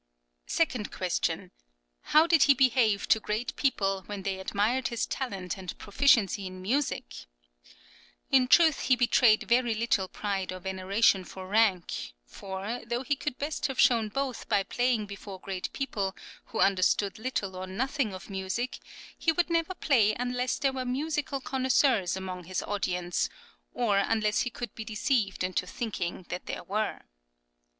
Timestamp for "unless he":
23.99-24.49